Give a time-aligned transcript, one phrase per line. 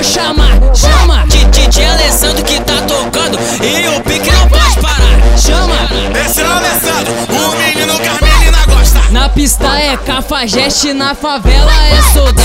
[0.00, 1.26] vou chamar, chama.
[1.26, 5.38] DJ Alessandro que tá tocando e o pique não pode parar.
[5.38, 5.76] Chama.
[6.24, 9.02] Esse é o Alessandro, o menino que as meninas gostam.
[9.10, 12.40] Na pista é cafajeste, na favela é soldado.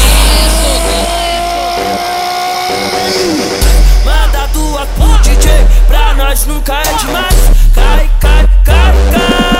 [4.03, 7.35] Manda tua pro DJ, pra nós nunca é demais.
[7.73, 9.54] Cai, cai, cai, cai.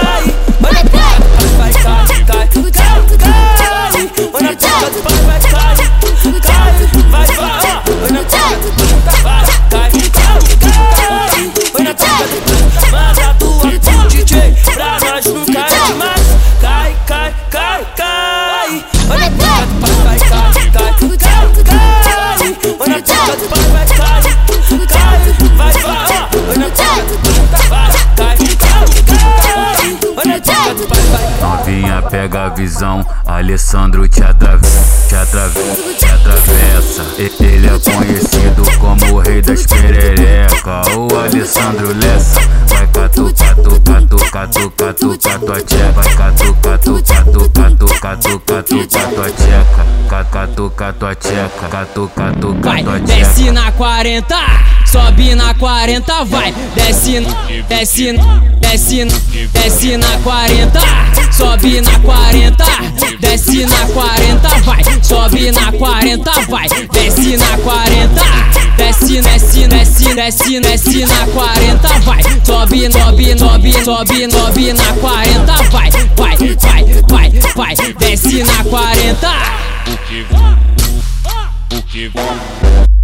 [32.66, 37.06] Visão, Alessandro te atravessa, te atravessa, te atravessa.
[37.20, 42.40] Ele é conhecido como o rei das perereca, o Alessandro Lessa.
[42.68, 45.92] Vai catucar, tucar, tucar, tucar, tucar tua tcheca.
[45.92, 47.72] Vai catucar, tucar, tucar,
[48.14, 49.86] tucar, tucar tua tcheca.
[50.32, 53.52] Catucar tua tcheca, catucar, tucar Vai, tua desce tcheca.
[53.54, 54.36] na 40,
[54.86, 56.54] sobe na 40, vai.
[56.76, 57.26] Desce,
[57.68, 58.14] desce,
[58.62, 59.06] desce,
[59.52, 60.80] desce na 40,
[61.32, 62.66] sobe na 40,
[63.20, 64.84] desce na 40, vai.
[65.02, 66.68] Sobe na 40, vai.
[66.92, 68.22] Desce na 40,
[68.78, 72.22] desce, desce, desce, desce, desce na 40, vai.
[72.46, 75.86] Sobe, sobe, sobe, sobe, sobe na 40, vai.
[75.86, 75.95] Vai, vai,
[77.56, 77.76] vai.
[77.98, 79.30] Desce na 40.
[82.14, 82.95] Vai.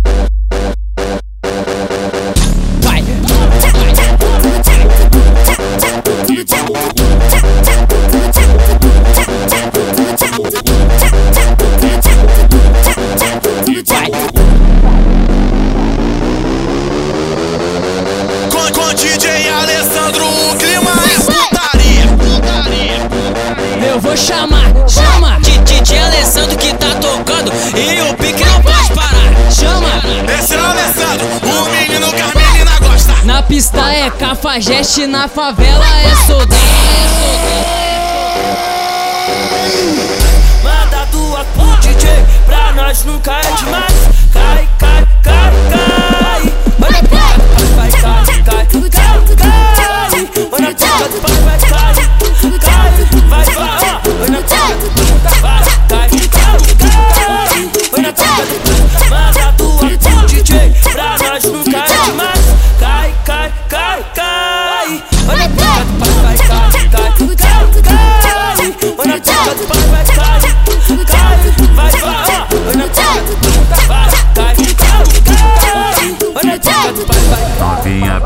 [24.11, 25.39] Vou chamar, chama.
[25.39, 29.31] DJ Alessandro que tá tocando e o pique não pode parar.
[29.49, 29.87] Chama.
[30.37, 33.15] Esse é o Alessandro, o menino que as meninas gostam.
[33.23, 36.55] Na pista é cafajeste, na favela é soldado.
[40.61, 43.93] Manda tua pro DJ, pra nós nunca é demais.
[44.33, 46.53] Cai, cai, cai, cai.
[46.83, 50.27] Olha a pica do pai, vai, cai, cai, cai, cai.
[50.51, 52.20] Olha a pica do pai, vai, cai, cai,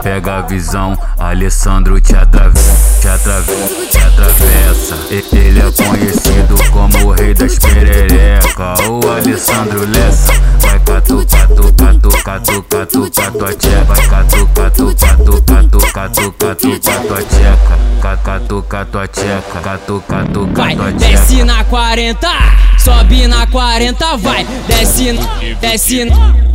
[0.05, 4.95] pega a visão, Alessandro te atravessa, te atravessa, te atravessa.
[5.09, 10.31] E- Ele é conhecido como o rei das perereca, o Alessandro Lessa.
[10.59, 13.83] Vai catucar, tucar, tucar, tucar, tucar tua tcheca.
[13.85, 17.85] Vai catucar, tucar, tucar, tucar, tucar, tucar tua tcheca.
[18.23, 21.45] Catucar tua tcheca, catucar, tucar Vai, tua desce tcheca.
[21.45, 22.29] na 40,
[22.77, 24.45] sobe na 40, vai.
[24.67, 25.19] Desce,
[25.59, 26.05] desce,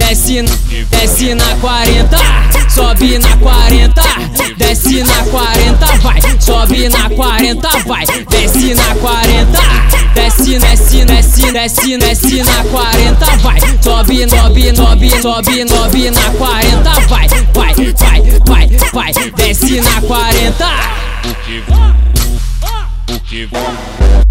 [0.01, 0.43] desce,
[0.91, 2.17] desce na 40,
[2.69, 4.03] sobe na 40,
[4.57, 6.21] desce na 40, vai.
[6.41, 8.07] Sobe na 40, vai.
[8.29, 9.59] Desce na 40,
[10.15, 13.61] desce, desce, desce, desce, desce na 40, vai.
[13.81, 17.29] Sobe, sobe, sobe, sobe, sobe na 40, vai.
[17.53, 19.13] Vai, vai, vai, vai.
[19.37, 20.67] Desce na 40.
[23.51, 24.30] Vai.